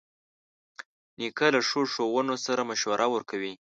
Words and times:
نیکه 1.17 1.47
له 1.53 1.59
ښو 1.67 1.81
ښوونو 1.93 2.35
سره 2.45 2.61
مشوره 2.69 3.05
ورکوي. 3.11 3.53